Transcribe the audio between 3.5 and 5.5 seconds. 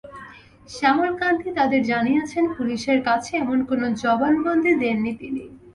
কোনো জবানবন্দি দেননি তিনি।